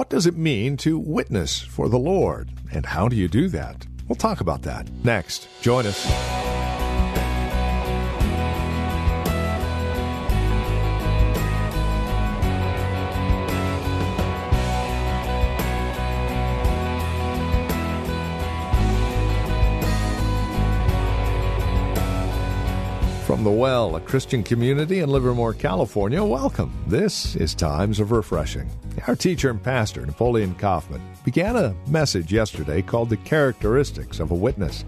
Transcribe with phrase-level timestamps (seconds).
[0.00, 2.48] What does it mean to witness for the Lord?
[2.72, 3.86] And how do you do that?
[4.08, 5.46] We'll talk about that next.
[5.60, 6.06] Join us.
[23.26, 26.72] From the Well, a Christian community in Livermore, California, welcome.
[26.86, 28.70] This is Times of Refreshing.
[29.06, 34.34] Our teacher and pastor, Napoleon Kaufman, began a message yesterday called The Characteristics of a
[34.34, 34.84] Witness.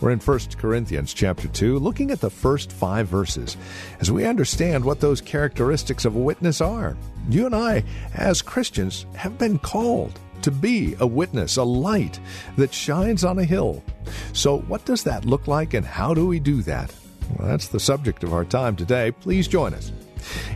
[0.00, 3.58] We're in 1 Corinthians chapter 2, looking at the first five verses
[4.00, 6.96] as we understand what those characteristics of a witness are.
[7.28, 12.18] You and I, as Christians, have been called to be a witness, a light
[12.56, 13.84] that shines on a hill.
[14.32, 16.94] So, what does that look like, and how do we do that?
[17.36, 19.10] Well, that's the subject of our time today.
[19.10, 19.92] Please join us.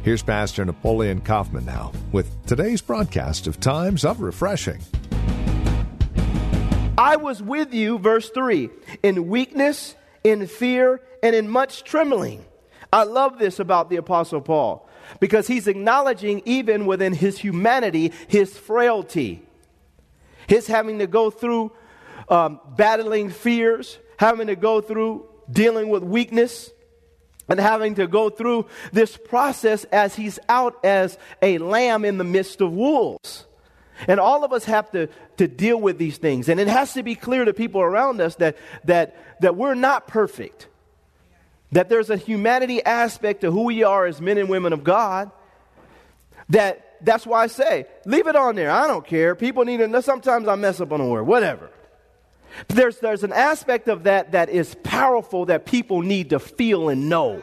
[0.02, 4.80] Here's Pastor Napoleon Kaufman now with today's broadcast of Times of Refreshing.
[6.96, 8.70] I was with you, verse 3,
[9.02, 12.44] in weakness, in fear, and in much trembling.
[12.92, 18.56] I love this about the Apostle Paul because he's acknowledging, even within his humanity, his
[18.56, 19.42] frailty,
[20.46, 21.72] his having to go through
[22.28, 26.70] um, battling fears, having to go through dealing with weakness
[27.48, 32.24] and having to go through this process as he's out as a lamb in the
[32.24, 33.46] midst of wolves.
[34.08, 36.48] And all of us have to, to deal with these things.
[36.48, 40.06] And it has to be clear to people around us that, that, that we're not
[40.06, 40.68] perfect.
[41.72, 45.30] That there's a humanity aspect to who we are as men and women of God.
[46.48, 48.70] That that's why I say, leave it on there.
[48.70, 49.34] I don't care.
[49.34, 50.00] People need to know.
[50.00, 51.70] sometimes I mess up on a word, whatever.
[52.68, 57.08] There's, there's an aspect of that that is powerful that people need to feel and
[57.08, 57.42] know.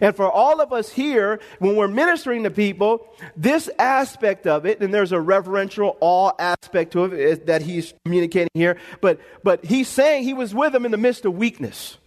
[0.00, 4.80] And for all of us here, when we're ministering to people, this aspect of it,
[4.80, 9.88] and there's a reverential awe aspect to it that he's communicating here, but, but he's
[9.88, 11.98] saying he was with them in the midst of weakness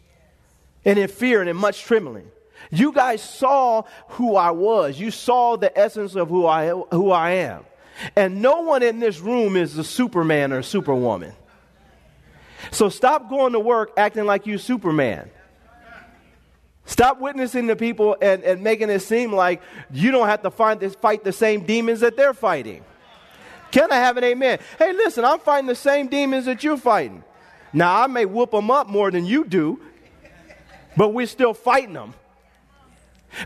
[0.83, 2.31] and in fear and in much trembling.
[2.71, 4.99] You guys saw who I was.
[4.99, 7.65] You saw the essence of who I, who I am.
[8.15, 11.33] And no one in this room is a Superman or a Superwoman.
[12.71, 15.29] So stop going to work acting like you're Superman.
[16.85, 19.61] Stop witnessing to people and, and making it seem like
[19.91, 22.83] you don't have to find this, fight the same demons that they're fighting.
[23.71, 24.59] Can I have an amen?
[24.77, 27.23] Hey, listen, I'm fighting the same demons that you're fighting.
[27.73, 29.81] Now, I may whoop them up more than you do,
[30.95, 32.13] but we're still fighting them.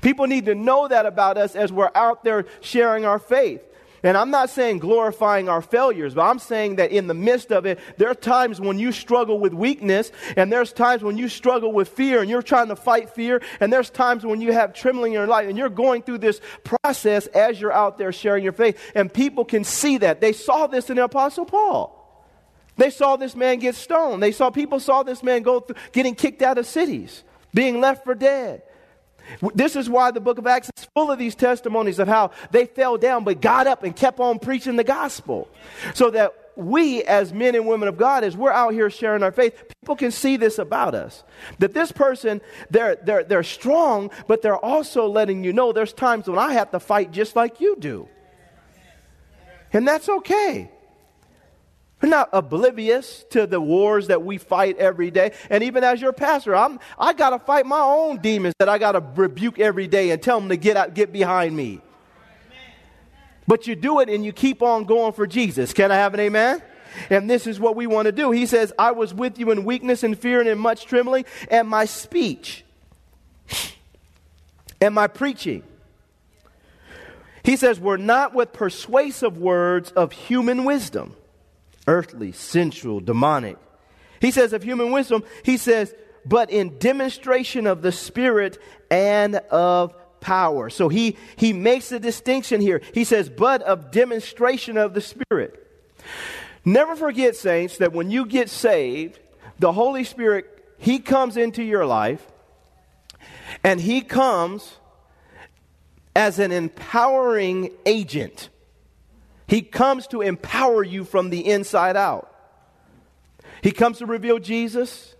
[0.01, 3.61] People need to know that about us as we're out there sharing our faith.
[4.03, 7.65] And I'm not saying glorifying our failures, but I'm saying that in the midst of
[7.65, 11.71] it, there are times when you struggle with weakness, and there's times when you struggle
[11.71, 15.11] with fear, and you're trying to fight fear, and there's times when you have trembling
[15.11, 18.53] in your life, and you're going through this process as you're out there sharing your
[18.53, 18.79] faith.
[18.95, 20.21] And people can see that.
[20.21, 21.95] They saw this in the Apostle Paul.
[22.77, 24.23] They saw this man get stoned.
[24.23, 27.23] They saw people saw this man go through getting kicked out of cities,
[27.53, 28.61] being left for dead.
[29.53, 32.65] This is why the book of Acts is full of these testimonies of how they
[32.65, 35.47] fell down but got up and kept on preaching the gospel.
[35.93, 39.31] So that we, as men and women of God, as we're out here sharing our
[39.31, 41.23] faith, people can see this about us.
[41.59, 46.27] That this person, they're, they're, they're strong, but they're also letting you know there's times
[46.27, 48.07] when I have to fight just like you do.
[49.71, 50.69] And that's okay.
[52.01, 55.33] We're not oblivious to the wars that we fight every day.
[55.49, 58.77] And even as your pastor, I'm, I got to fight my own demons that I
[58.77, 61.81] got to rebuke every day and tell them to get out, get behind me.
[63.47, 65.73] But you do it and you keep on going for Jesus.
[65.73, 66.61] Can I have an amen?
[67.09, 68.31] And this is what we want to do.
[68.31, 71.67] He says, I was with you in weakness and fear and in much trembling, and
[71.67, 72.63] my speech
[74.81, 75.63] and my preaching.
[77.43, 81.15] He says, We're not with persuasive words of human wisdom
[81.87, 83.57] earthly, sensual, demonic.
[84.21, 85.93] He says of human wisdom, he says,
[86.25, 88.57] but in demonstration of the Spirit
[88.91, 90.69] and of power.
[90.69, 92.81] So he, he makes a distinction here.
[92.93, 95.65] He says, but of demonstration of the Spirit.
[96.65, 99.19] Never forget, saints, that when you get saved,
[99.59, 100.45] the Holy Spirit,
[100.77, 102.25] He comes into your life
[103.63, 104.75] and He comes
[106.15, 108.49] as an empowering agent.
[109.49, 112.33] He comes to empower you from the inside out.
[113.63, 115.15] He comes to reveal Jesus.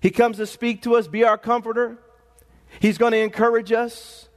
[0.00, 1.98] He comes to speak to us, be our comforter.
[2.78, 4.28] He's going to encourage us.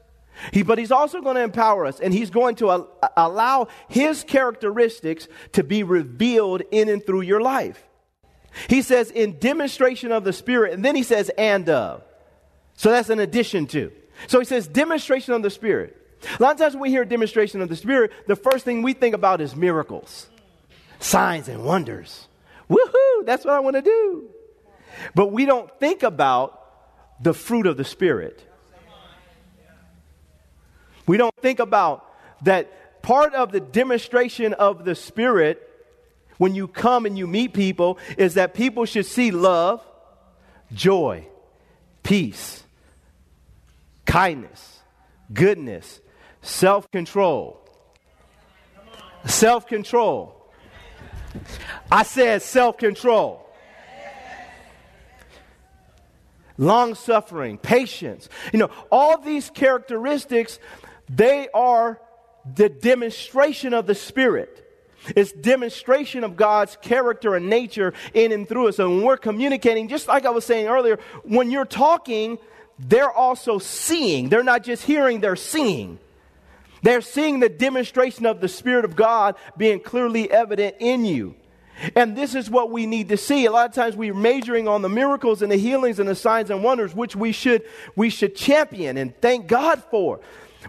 [0.54, 4.24] He, but he's also going to empower us, and he's going to al- allow his
[4.24, 7.84] characteristics to be revealed in and through your life.
[8.69, 12.04] He says, in demonstration of the Spirit, and then he says, and of.
[12.75, 13.92] So that's an addition to.
[14.28, 15.97] So he says, demonstration of the Spirit.
[16.24, 18.94] A lot of times when we hear demonstration of the Spirit, the first thing we
[18.94, 20.28] think about is miracles,
[21.00, 22.28] signs, and wonders.
[22.69, 24.30] Woohoo, that's what I want to do.
[25.16, 26.64] But we don't think about
[27.22, 28.44] the fruit of the Spirit.
[31.06, 32.06] We don't think about
[32.44, 35.63] that part of the demonstration of the Spirit
[36.38, 39.81] when you come and you meet people is that people should see love,
[40.74, 41.25] joy,
[42.04, 42.63] peace,
[44.06, 44.80] kindness,
[45.34, 46.00] goodness,
[46.48, 47.60] self control.
[49.26, 50.34] Self control.
[51.92, 53.44] I said self control.
[56.58, 58.30] Long suffering, patience.
[58.52, 60.58] You know, all these characteristics,
[61.08, 62.02] they are
[62.56, 64.64] the demonstration of the Spirit.
[65.16, 68.80] It's demonstration of God's character and nature in and through us.
[68.80, 72.40] And when we're communicating, just like I was saying earlier, when you're talking,
[72.80, 74.30] they're also seeing.
[74.30, 76.00] They're not just hearing, they're seeing.
[76.83, 81.35] They're seeing the demonstration of the Spirit of God being clearly evident in you.
[81.95, 83.45] And this is what we need to see.
[83.45, 86.50] A lot of times we're majoring on the miracles and the healings and the signs
[86.50, 87.63] and wonders, which we should,
[87.95, 90.19] we should champion and thank God for.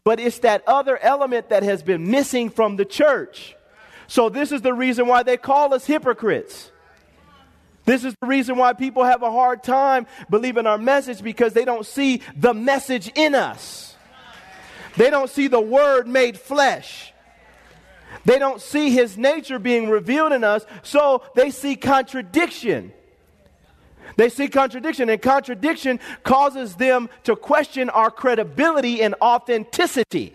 [0.05, 3.57] But it's that other element that has been missing from the church.
[4.07, 6.71] So, this is the reason why they call us hypocrites.
[7.85, 11.65] This is the reason why people have a hard time believing our message because they
[11.65, 13.97] don't see the message in us.
[14.97, 17.13] They don't see the word made flesh.
[18.25, 22.93] They don't see his nature being revealed in us, so they see contradiction.
[24.17, 30.35] They see contradiction, and contradiction causes them to question our credibility and authenticity.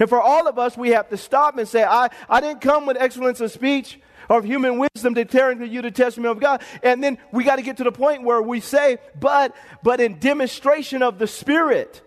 [0.00, 2.86] And for all of us, we have to stop and say, I, I didn't come
[2.86, 6.62] with excellence of speech or of human wisdom to you the testimony of God.
[6.82, 10.18] And then we got to get to the point where we say, but, but in
[10.18, 12.00] demonstration of the Spirit.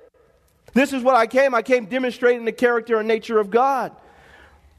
[0.77, 1.55] This is what I came.
[1.55, 3.93] I came demonstrating the character and nature of God.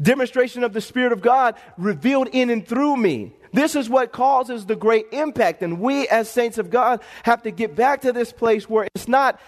[0.01, 3.33] Demonstration of the Spirit of God revealed in and through me.
[3.53, 5.61] This is what causes the great impact.
[5.61, 9.09] And we, as saints of God, have to get back to this place where it's
[9.09, 9.41] not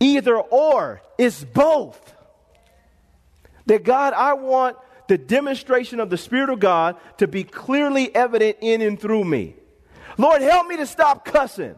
[0.00, 2.14] either or, it's both.
[3.64, 8.58] That God, I want the demonstration of the Spirit of God to be clearly evident
[8.60, 9.54] in and through me.
[10.18, 11.74] Lord, help me to stop cussing.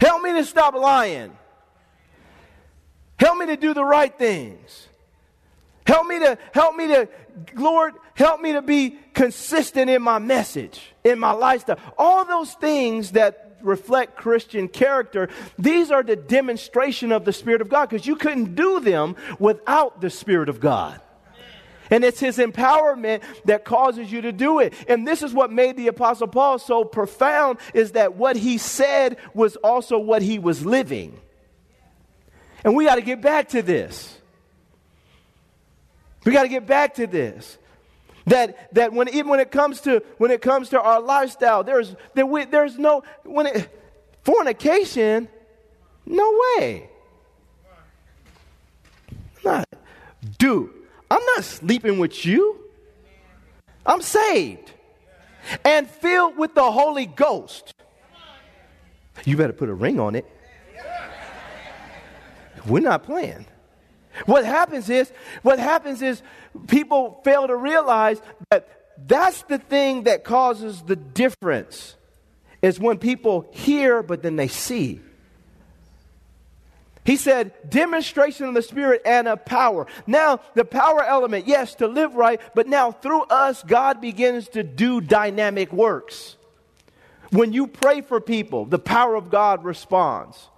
[0.00, 1.36] Help me to stop lying.
[3.18, 4.88] Help me to do the right things.
[5.86, 7.08] Help me to, help me to,
[7.54, 11.78] Lord, help me to be consistent in my message, in my lifestyle.
[11.96, 15.28] All those things that reflect Christian character,
[15.58, 20.00] these are the demonstration of the Spirit of God because you couldn't do them without
[20.00, 21.00] the Spirit of God.
[21.88, 24.74] And it's his empowerment that causes you to do it.
[24.88, 29.18] And this is what made the apostle Paul so profound is that what he said
[29.34, 31.20] was also what he was living.
[32.66, 34.18] And we got to get back to this.
[36.24, 37.58] We got to get back to this.
[38.26, 41.94] That, that when even when it comes to when it comes to our lifestyle, there's
[42.14, 43.68] that we, there's no when it
[44.24, 45.28] fornication,
[46.04, 46.90] no way.
[49.44, 49.64] not,
[50.36, 50.70] dude.
[51.08, 52.58] I'm not sleeping with you.
[53.86, 54.72] I'm saved
[55.64, 57.72] and filled with the Holy Ghost.
[59.24, 60.26] You better put a ring on it.
[62.66, 63.46] We're not playing.
[64.24, 66.22] What happens is, what happens is
[66.68, 68.20] people fail to realize
[68.50, 68.68] that
[69.06, 71.96] that's the thing that causes the difference
[72.62, 75.00] is when people hear but then they see.
[77.04, 79.86] He said, demonstration of the Spirit and of power.
[80.08, 84.64] Now, the power element, yes, to live right, but now through us, God begins to
[84.64, 86.36] do dynamic works.
[87.30, 90.48] When you pray for people, the power of God responds.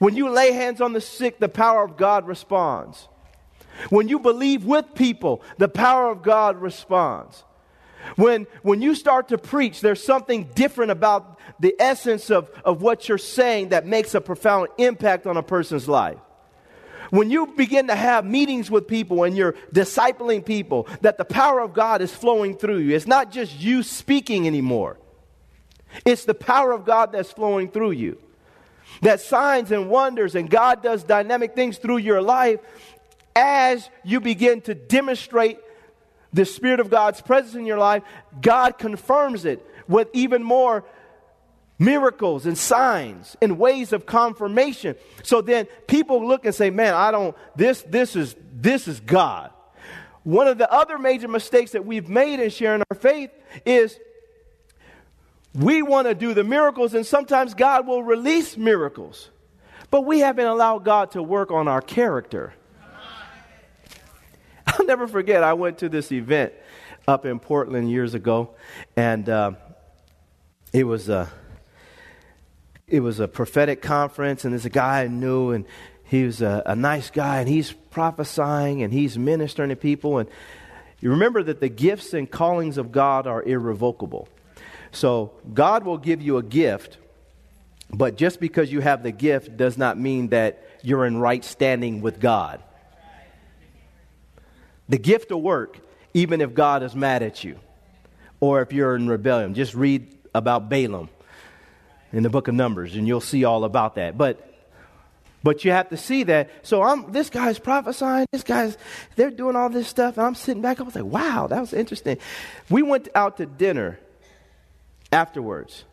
[0.00, 3.06] When you lay hands on the sick, the power of God responds.
[3.90, 7.44] When you believe with people, the power of God responds.
[8.16, 13.10] When, when you start to preach, there's something different about the essence of, of what
[13.10, 16.18] you're saying that makes a profound impact on a person's life.
[17.10, 21.60] When you begin to have meetings with people and you're discipling people, that the power
[21.60, 22.96] of God is flowing through you.
[22.96, 24.96] It's not just you speaking anymore,
[26.06, 28.16] it's the power of God that's flowing through you
[29.02, 32.60] that signs and wonders and God does dynamic things through your life,
[33.34, 35.58] as you begin to demonstrate
[36.32, 38.02] the Spirit of God's presence in your life,
[38.40, 40.84] God confirms it with even more
[41.78, 44.94] miracles and signs and ways of confirmation.
[45.22, 49.50] So then people look and say, "Man, I don't this this is this is God."
[50.22, 53.30] One of the other major mistakes that we've made in sharing our faith
[53.64, 53.98] is
[55.54, 59.30] we want to do the miracles and sometimes God will release miracles.
[59.90, 62.54] But we haven't allowed God to work on our character.
[64.66, 66.52] I'll never forget, I went to this event
[67.08, 68.50] up in Portland years ago,
[68.96, 69.52] and uh,
[70.72, 71.28] it was a
[72.86, 75.64] it was a prophetic conference, and there's a guy I knew, and
[76.04, 80.28] he was a, a nice guy, and he's prophesying and he's ministering to people, and
[81.00, 84.28] you remember that the gifts and callings of God are irrevocable.
[84.92, 86.98] So God will give you a gift,
[87.90, 92.00] but just because you have the gift does not mean that you're in right standing
[92.00, 92.62] with God.
[94.88, 95.78] The gift will work
[96.14, 97.58] even if God is mad at you
[98.40, 99.54] or if you're in rebellion.
[99.54, 101.08] Just read about Balaam
[102.12, 104.18] in the book of Numbers and you'll see all about that.
[104.18, 104.46] But
[105.42, 106.50] but you have to see that.
[106.62, 108.76] So I'm this guy's prophesying, this guy's
[109.16, 110.80] they're doing all this stuff, and I'm sitting back.
[110.80, 112.18] I was like, wow, that was interesting.
[112.68, 113.98] We went out to dinner
[115.12, 115.84] afterwards.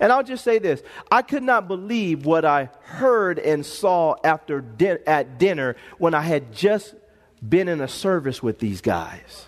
[0.00, 4.60] And I'll just say this I could not believe what I heard and saw after
[4.60, 6.94] din- at dinner when I had just
[7.46, 9.46] been in a service with these guys.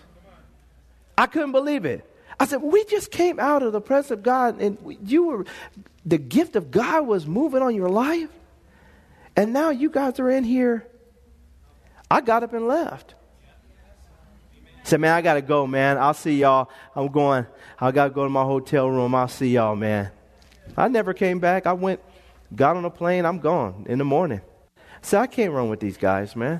[1.17, 2.05] I couldn't believe it.
[2.39, 5.45] I said, We just came out of the presence of God, and you were,
[6.05, 8.29] the gift of God was moving on your life.
[9.35, 10.87] And now you guys are in here.
[12.09, 13.15] I got up and left.
[14.89, 15.99] Said, Man, I got to go, man.
[15.99, 16.67] I'll see y'all.
[16.95, 17.45] I'm going,
[17.79, 19.13] I got to go to my hotel room.
[19.13, 20.09] I'll see y'all, man.
[20.75, 21.67] I never came back.
[21.67, 21.99] I went,
[22.55, 23.23] got on a plane.
[23.23, 24.41] I'm gone in the morning.
[25.03, 26.59] So I can't run with these guys, man.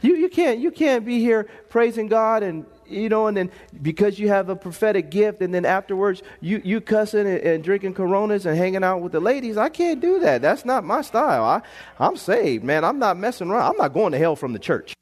[0.00, 3.50] You, you, can't, you can't be here praising God and, you know, and then
[3.82, 7.92] because you have a prophetic gift and then afterwards you, you cussing and, and drinking
[7.92, 9.58] Coronas and hanging out with the ladies.
[9.58, 10.40] I can't do that.
[10.40, 11.44] That's not my style.
[11.44, 11.60] I,
[11.98, 12.86] I'm saved, man.
[12.86, 13.70] I'm not messing around.
[13.72, 14.93] I'm not going to hell from the church.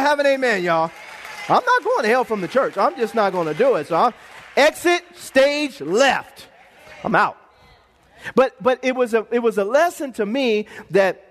[0.00, 0.90] Have an amen, y'all?
[1.48, 2.76] I'm not going to hell from the church.
[2.76, 3.86] I'm just not going to do it.
[3.86, 4.14] So I'm
[4.56, 6.48] exit stage left.
[7.04, 7.36] I'm out.
[8.34, 11.22] But but it was a it was a lesson to me that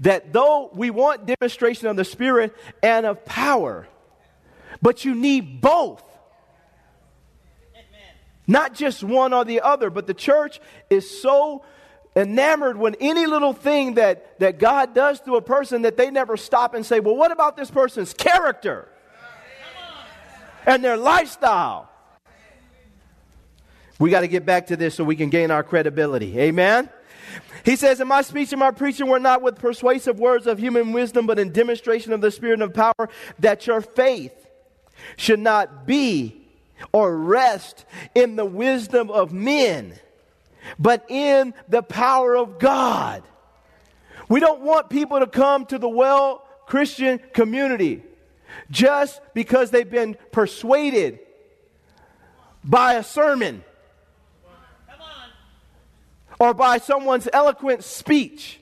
[0.00, 3.88] that though we want demonstration of the Spirit and of power,
[4.80, 6.02] but you need both.
[8.46, 10.58] Not just one or the other, but the church
[10.88, 11.64] is so
[12.18, 16.36] enamored when any little thing that, that God does to a person that they never
[16.36, 18.88] stop and say, Well, what about this person's character
[20.66, 21.88] and their lifestyle?
[23.98, 26.38] We got to get back to this so we can gain our credibility.
[26.38, 26.88] Amen?
[27.64, 30.92] He says, In my speech and my preaching were not with persuasive words of human
[30.92, 33.08] wisdom, but in demonstration of the Spirit of power,
[33.38, 34.46] that your faith
[35.16, 36.44] should not be
[36.92, 37.84] or rest
[38.14, 39.94] in the wisdom of men,
[40.78, 43.22] but in the power of God.
[44.28, 48.02] We don't want people to come to the well Christian community
[48.70, 51.20] just because they've been persuaded
[52.62, 53.64] by a sermon
[56.38, 58.60] or by someone's eloquent speech.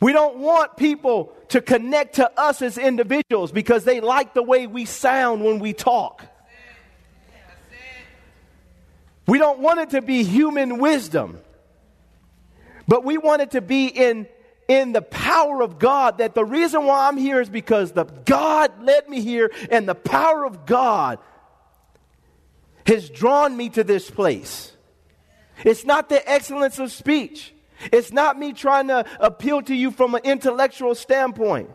[0.00, 4.66] We don't want people to connect to us as individuals because they like the way
[4.66, 6.26] we sound when we talk.
[9.32, 11.40] We don't want it to be human wisdom,
[12.86, 14.28] but we want it to be in,
[14.68, 16.18] in the power of God.
[16.18, 19.94] That the reason why I'm here is because the God led me here, and the
[19.94, 21.18] power of God
[22.84, 24.76] has drawn me to this place.
[25.64, 27.54] It's not the excellence of speech.
[27.90, 31.70] It's not me trying to appeal to you from an intellectual standpoint.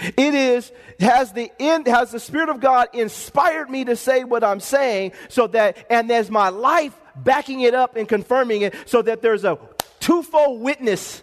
[0.00, 4.42] It is has the in, has the Spirit of God inspired me to say what
[4.42, 9.02] I'm saying, so that and there's my life backing it up and confirming it, so
[9.02, 9.58] that there's a
[10.00, 11.22] twofold witness,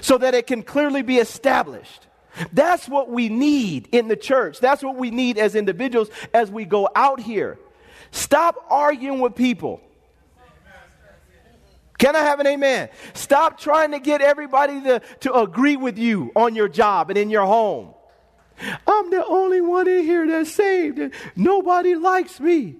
[0.00, 2.06] so that it can clearly be established.
[2.52, 4.60] That's what we need in the church.
[4.60, 7.58] That's what we need as individuals as we go out here.
[8.10, 9.80] Stop arguing with people.
[11.98, 12.88] Can I have an amen?
[13.14, 17.30] Stop trying to get everybody to, to agree with you on your job and in
[17.30, 17.94] your home.
[18.86, 22.76] I'm the only one in here that's saved nobody likes me.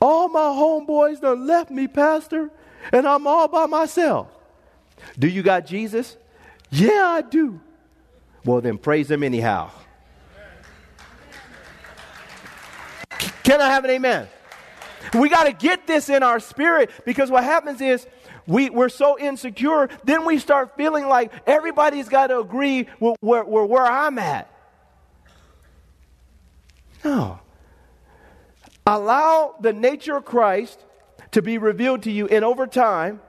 [0.00, 2.50] All my homeboys done left me, Pastor,
[2.92, 4.28] and I'm all by myself.
[5.18, 6.16] Do you got Jesus?
[6.70, 7.60] Yeah, I do.
[8.44, 9.70] Well, then praise him anyhow.
[13.42, 14.28] Can I have an amen?
[15.12, 18.06] We got to get this in our spirit because what happens is
[18.46, 23.44] we, we're so insecure, then we start feeling like everybody's got to agree with where,
[23.44, 24.50] where, where I'm at.
[27.04, 27.38] No.
[28.86, 30.78] Allow the nature of Christ
[31.32, 33.20] to be revealed to you, and over time,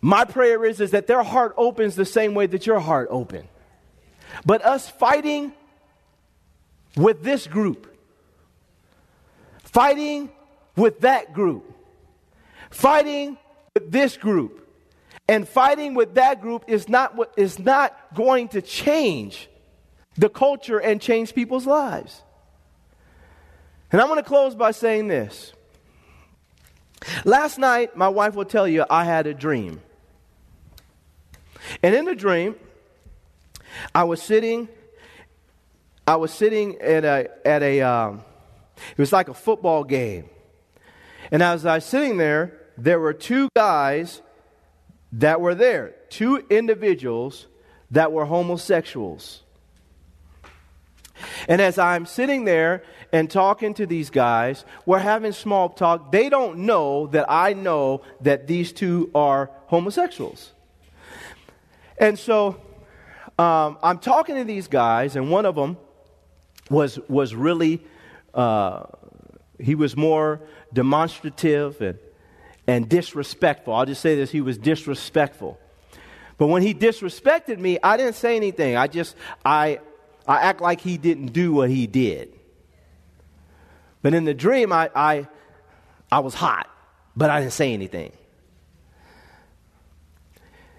[0.00, 3.48] my prayer is, is that their heart opens the same way that your heart opened.
[4.44, 5.52] But us fighting
[6.96, 7.93] with this group,
[9.74, 10.30] fighting
[10.76, 11.74] with that group,
[12.70, 13.36] fighting
[13.74, 14.60] with this group,
[15.28, 19.48] and fighting with that group is not what is not going to change
[20.16, 22.22] the culture and change people's lives.
[23.90, 25.52] And I'm going to close by saying this.
[27.24, 29.80] Last night, my wife will tell you I had a dream.
[31.82, 32.54] And in the dream,
[33.92, 34.68] I was sitting,
[36.06, 38.24] I was sitting at a, at a um,
[38.76, 40.28] it was like a football game.
[41.30, 44.20] And as I was sitting there, there were two guys
[45.12, 47.46] that were there, two individuals
[47.90, 49.42] that were homosexuals.
[51.48, 56.10] And as I'm sitting there and talking to these guys, we're having small talk.
[56.10, 60.52] They don't know that I know that these two are homosexuals.
[61.98, 62.60] And so
[63.38, 65.76] um, I'm talking to these guys, and one of them
[66.70, 67.82] was, was really,
[68.34, 68.86] uh,
[69.58, 70.40] he was more
[70.72, 71.98] demonstrative and,
[72.66, 73.72] and disrespectful.
[73.72, 75.58] I'll just say this he was disrespectful.
[76.36, 78.76] But when he disrespected me, I didn't say anything.
[78.76, 79.14] I just,
[79.44, 79.78] I,
[80.26, 82.32] I act like he didn't do what he did.
[84.02, 85.28] But in the dream, I, I,
[86.10, 86.68] I was hot,
[87.16, 88.12] but I didn't say anything.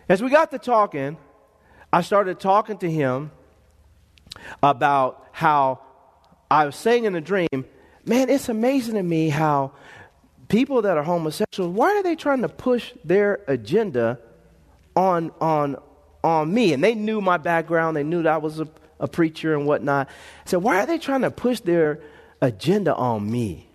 [0.07, 1.17] As we got to talking,
[1.91, 3.31] I started talking to him
[4.61, 5.79] about how
[6.55, 7.65] I was saying in the dream,
[8.05, 9.73] man, it's amazing to me how
[10.47, 14.19] people that are homosexual, why are they trying to push their agenda
[14.95, 15.75] on, on,
[16.23, 16.71] on me?
[16.71, 18.69] And they knew my background, they knew that I was a,
[19.01, 20.09] a preacher and whatnot.
[20.45, 22.01] So why are they trying to push their
[22.41, 23.67] agenda on me?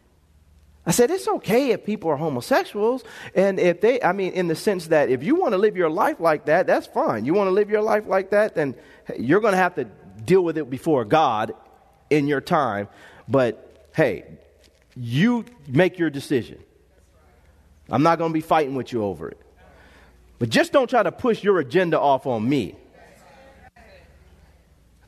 [0.86, 3.04] I said, it's okay if people are homosexuals.
[3.34, 5.90] And if they, I mean, in the sense that if you want to live your
[5.90, 7.26] life like that, that's fine.
[7.26, 8.74] You want to live your life like that, then
[9.18, 9.84] you're going to have to
[10.24, 11.52] deal with it before God
[12.10, 12.88] in your time.
[13.26, 14.24] But hey,
[14.94, 16.58] you make your decision.
[17.88, 19.40] I'm not going to be fighting with you over it.
[20.38, 22.76] But just don't try to push your agenda off on me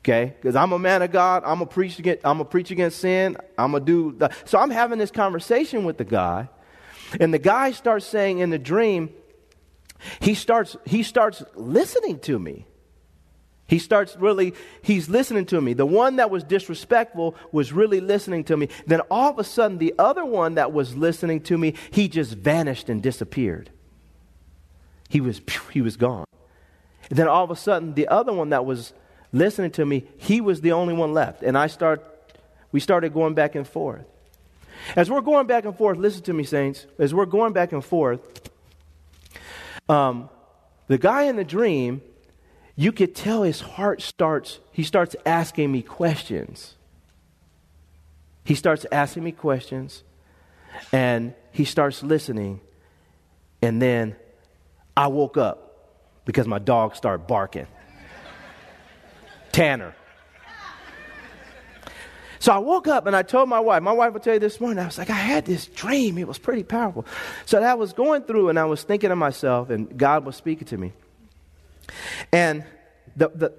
[0.03, 0.33] okay?
[0.35, 1.43] Because I'm a man of God.
[1.45, 3.37] I'm a against, I'm a preach against sin.
[3.57, 4.13] I'm a do.
[4.17, 6.49] The, so I'm having this conversation with the guy,
[7.19, 9.09] and the guy starts saying in the dream,
[10.19, 12.65] he starts he starts listening to me.
[13.73, 15.73] He starts really, he's listening to me.
[15.73, 18.69] The one that was disrespectful was really listening to me.
[18.85, 22.35] Then all of a sudden, the other one that was listening to me, he just
[22.35, 23.71] vanished and disappeared.
[25.09, 26.25] He was, he was gone.
[27.09, 28.93] And then all of a sudden, the other one that was
[29.31, 31.41] listening to me, he was the only one left.
[31.41, 32.03] And I start,
[32.71, 34.05] we started going back and forth.
[34.95, 36.85] As we're going back and forth, listen to me, saints.
[36.99, 38.19] As we're going back and forth,
[39.89, 40.29] um,
[40.85, 42.03] the guy in the dream,
[42.75, 46.75] you could tell his heart starts, he starts asking me questions.
[48.43, 50.03] He starts asking me questions,
[50.91, 52.59] and he starts listening.
[53.61, 54.15] And then
[54.97, 57.67] I woke up because my dog started barking.
[59.51, 59.95] Tanner.
[62.39, 64.59] So I woke up and I told my wife, my wife will tell you this
[64.59, 66.17] morning, I was like, I had this dream.
[66.17, 67.05] It was pretty powerful.
[67.45, 70.67] So I was going through and I was thinking to myself, and God was speaking
[70.67, 70.91] to me.
[72.31, 72.63] And
[73.15, 73.53] the, the,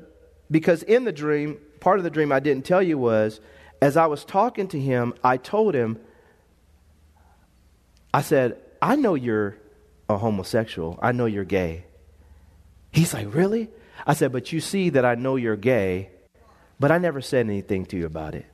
[0.50, 3.40] because in the dream, part of the dream I didn't tell you was,
[3.80, 5.98] as I was talking to him, I told him,
[8.12, 9.56] I said, I know you're
[10.08, 10.98] a homosexual.
[11.02, 11.84] I know you're gay.
[12.92, 13.70] He's like, Really?
[14.06, 16.10] I said, But you see that I know you're gay,
[16.78, 18.46] but I never said anything to you about it.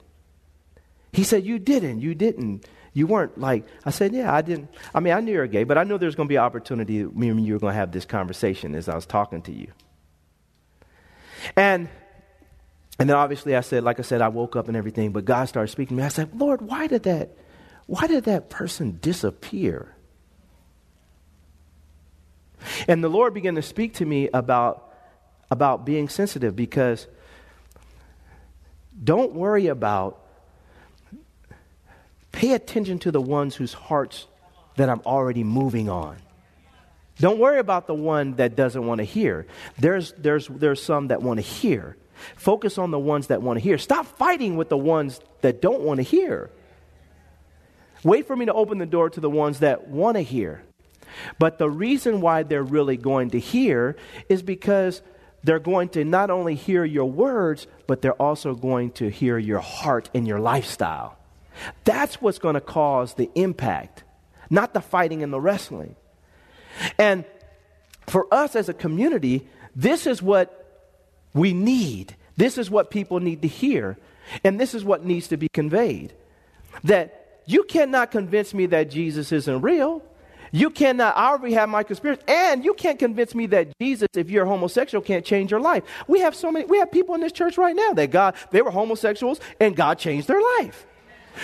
[1.13, 2.01] He said, You didn't.
[2.01, 2.67] You didn't.
[2.93, 4.69] You weren't like, I said, Yeah, I didn't.
[4.95, 7.05] I mean, I knew you were gay, but I knew there's going to be opportunity,
[7.05, 9.73] me and you were going to have this conversation as I was talking to you.
[11.57, 11.89] And
[12.99, 15.47] and then obviously I said, like I said, I woke up and everything, but God
[15.49, 16.07] started speaking to me.
[16.07, 17.31] I said, Lord, why did that,
[17.87, 19.95] why did that person disappear?
[22.87, 24.87] And the Lord began to speak to me about
[25.51, 27.07] about being sensitive because
[29.03, 30.25] don't worry about,
[32.41, 34.27] pay attention to the ones whose hearts
[34.77, 36.17] that I'm already moving on.
[37.19, 39.47] Don't worry about the one that doesn't want to hear.
[39.79, 41.99] There's, there's, there's some that want to hear.
[42.37, 43.77] Focus on the ones that want to hear.
[43.77, 46.51] Stop fighting with the ones that don't want to hear.
[48.05, 50.63] Wait for me to open the door to the ones that want to hear.
[51.39, 53.97] But the reason why they're really going to hear
[54.31, 55.03] is because
[55.45, 59.61] they're going to not only hear your words, but they're also going to hear your
[59.61, 61.20] heart and your lifestyle.
[61.85, 64.05] That's what's going to cause the impact,
[64.49, 65.97] not the fighting and the wrestling.
[66.99, 67.25] And
[68.07, 70.57] for us as a community, this is what
[71.35, 72.17] we need.
[72.37, 73.97] This is what people need to hear.
[74.45, 76.13] And this is what needs to be conveyed.
[76.85, 80.03] That you cannot convince me that Jesus isn't real.
[80.53, 82.23] You cannot, I already have my conspiracy.
[82.27, 85.85] And you can't convince me that Jesus, if you're homosexual, can't change your life.
[86.09, 88.63] We have so many, we have people in this church right now that God, they
[88.63, 90.87] were homosexuals and God changed their life.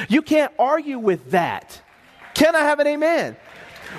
[0.09, 1.81] You can't argue with that.
[2.35, 3.37] Can I have an amen?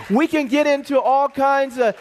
[0.09, 1.95] We can get into all kinds of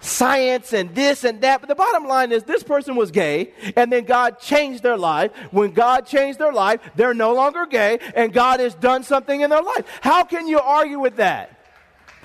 [0.00, 3.92] science and this and that, but the bottom line is this person was gay, and
[3.92, 5.32] then God changed their life.
[5.50, 9.50] When God changed their life, they're no longer gay, and God has done something in
[9.50, 9.84] their life.
[10.00, 11.58] How can you argue with that?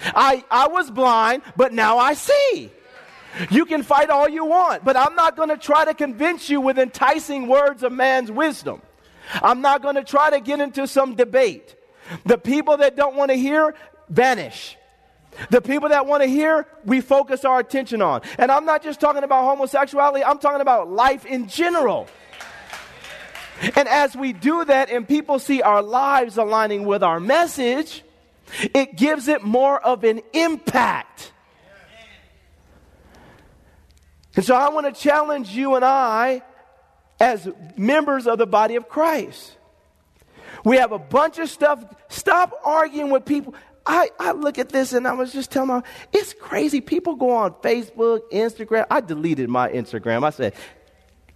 [0.04, 2.72] I, I was blind, but now I see.
[3.50, 6.60] You can fight all you want, but I'm not going to try to convince you
[6.60, 8.82] with enticing words of man's wisdom.
[9.36, 11.76] I'm not going to try to get into some debate.
[12.26, 13.76] The people that don't want to hear,
[14.10, 14.78] vanish.
[15.50, 18.22] The people that want to hear, we focus our attention on.
[18.38, 22.08] And I'm not just talking about homosexuality, I'm talking about life in general.
[23.76, 28.04] And as we do that and people see our lives aligning with our message,
[28.74, 31.32] it gives it more of an impact.
[34.36, 36.42] And so I want to challenge you and I
[37.22, 39.56] as members of the body of Christ.
[40.66, 41.84] We have a bunch of stuff.
[42.10, 43.54] Stop arguing with people.
[43.86, 46.82] I, I look at this and I was just telling my, it's crazy.
[46.82, 48.88] People go on Facebook, Instagram.
[48.90, 50.24] I deleted my Instagram.
[50.24, 50.56] I said,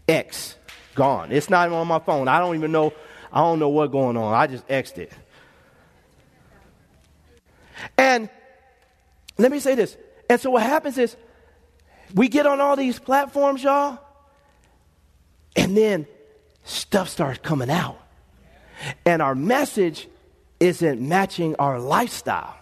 [0.08, 0.56] X,
[0.96, 1.32] gone.
[1.32, 2.28] It's not even on my phone.
[2.28, 2.92] I don't even know.
[3.32, 4.34] I don't know what's going on.
[4.34, 5.14] I just X'd it.
[7.96, 8.28] And
[9.38, 9.96] let me say this.
[10.32, 11.16] And so what happens is
[12.16, 14.00] we get on all these platforms, y'all,
[15.56, 16.08] and then
[16.64, 18.00] stuff starts coming out.
[19.06, 20.08] And our message
[20.60, 22.56] isn't matching our lifestyle.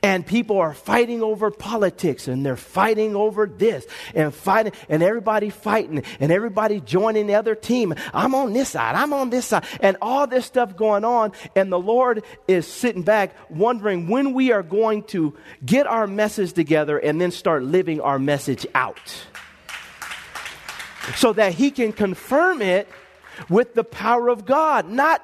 [0.00, 3.84] And people are fighting over politics and they're fighting over this
[4.14, 7.92] and fighting and everybody fighting and everybody joining the other team.
[8.14, 11.32] I'm on this side, I'm on this side, and all this stuff going on.
[11.56, 15.36] And the Lord is sitting back wondering when we are going to
[15.66, 19.26] get our message together and then start living our message out
[21.16, 22.88] so that He can confirm it
[23.48, 25.22] with the power of God, not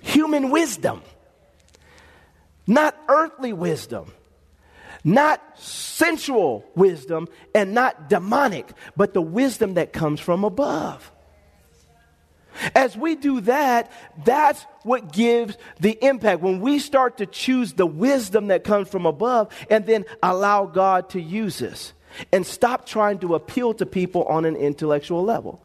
[0.00, 1.02] human wisdom
[2.70, 4.12] not earthly wisdom,
[5.02, 11.10] not sensual wisdom, and not demonic, but the wisdom that comes from above.
[12.74, 13.90] As we do that,
[14.24, 16.42] that's what gives the impact.
[16.42, 21.10] When we start to choose the wisdom that comes from above and then allow God
[21.10, 21.92] to use us
[22.32, 25.60] and stop trying to appeal to people on an intellectual level.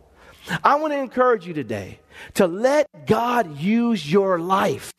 [0.63, 1.99] I want to encourage you today
[2.35, 4.93] to let God use your life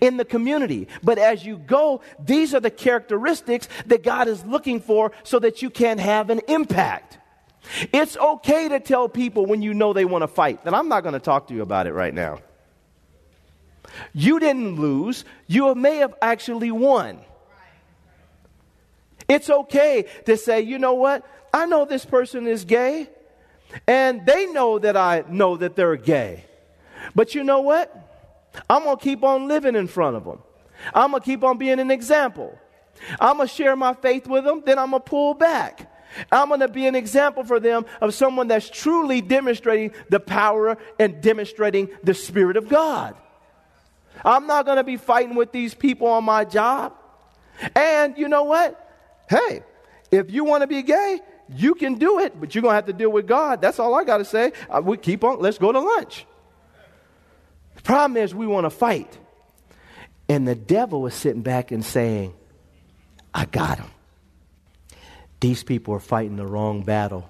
[0.00, 0.88] in the community.
[1.02, 5.62] But as you go, these are the characteristics that God is looking for so that
[5.62, 7.18] you can have an impact.
[7.92, 11.02] It's okay to tell people when you know they want to fight, that I'm not
[11.02, 12.38] going to talk to you about it right now.
[14.12, 17.18] You didn't lose, you may have actually won.
[19.28, 21.26] It's okay to say, you know what?
[21.52, 23.08] I know this person is gay,
[23.86, 26.44] and they know that I know that they're gay.
[27.14, 27.92] But you know what?
[28.68, 30.40] I'm going to keep on living in front of them.
[30.94, 32.58] I'm going to keep on being an example.
[33.20, 35.92] I'm going to share my faith with them, then I'm going to pull back.
[36.32, 40.78] I'm going to be an example for them of someone that's truly demonstrating the power
[40.98, 43.14] and demonstrating the Spirit of God.
[44.24, 46.94] I'm not going to be fighting with these people on my job.
[47.74, 48.82] And you know what?
[49.28, 49.62] Hey,
[50.10, 52.86] if you want to be gay, you can do it, but you're going to have
[52.86, 53.60] to deal with God.
[53.60, 54.52] That's all I got to say.
[54.68, 56.26] Uh, we keep on, let's go to lunch.
[57.76, 59.18] The problem is, we want to fight.
[60.28, 62.34] And the devil is sitting back and saying,
[63.32, 63.90] I got him.
[65.40, 67.28] These people are fighting the wrong battle.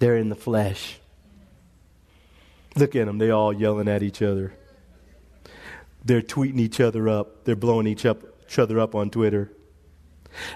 [0.00, 0.98] They're in the flesh.
[2.74, 4.54] Look at them, they all yelling at each other.
[6.04, 7.44] They're tweeting each other up.
[7.44, 9.52] They're blowing each, up, each other up on Twitter.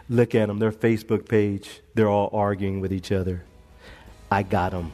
[0.08, 1.80] Look at them, their Facebook page.
[1.94, 3.44] They're all arguing with each other.
[4.30, 4.92] I got them.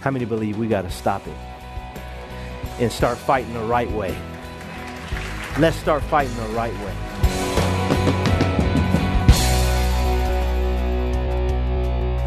[0.00, 1.34] How many believe we got to stop it?
[2.78, 4.16] and start fighting the right way.
[5.58, 6.94] Let's start fighting the right way.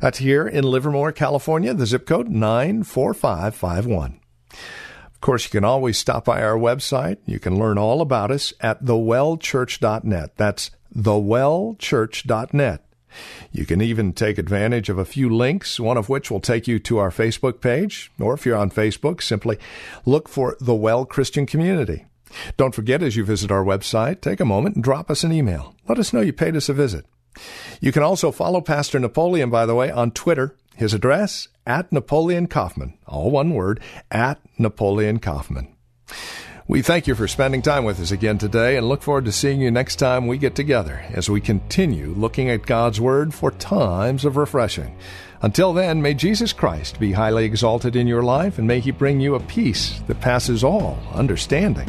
[0.00, 4.20] That's here in Livermore, California, the zip code 94551.
[4.52, 7.18] Of course, you can always stop by our website.
[7.26, 10.36] You can learn all about us at thewellchurch.net.
[10.36, 12.82] That's thewellchurch.net.
[13.50, 16.78] You can even take advantage of a few links, one of which will take you
[16.80, 19.58] to our Facebook page, or if you're on Facebook, simply
[20.04, 22.04] look for The Well Christian Community.
[22.56, 25.74] Don't forget, as you visit our website, take a moment and drop us an email.
[25.88, 27.06] Let us know you paid us a visit.
[27.80, 30.56] You can also follow Pastor Napoleon, by the way, on Twitter.
[30.74, 35.74] His address, at Napoleon Kaufman, all one word, at Napoleon Kaufman.
[36.68, 39.60] We thank you for spending time with us again today and look forward to seeing
[39.60, 44.24] you next time we get together as we continue looking at God's Word for times
[44.24, 44.98] of refreshing.
[45.42, 49.20] Until then, may Jesus Christ be highly exalted in your life and may He bring
[49.20, 51.88] you a peace that passes all understanding.